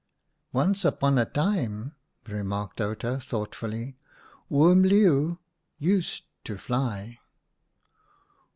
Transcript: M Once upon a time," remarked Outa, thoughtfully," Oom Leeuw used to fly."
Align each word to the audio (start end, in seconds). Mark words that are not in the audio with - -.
M 0.51 0.57
Once 0.57 0.83
upon 0.83 1.19
a 1.19 1.25
time," 1.27 1.93
remarked 2.27 2.81
Outa, 2.81 3.19
thoughtfully," 3.19 3.97
Oom 4.51 4.81
Leeuw 4.81 5.37
used 5.77 6.23
to 6.43 6.57
fly." 6.57 7.19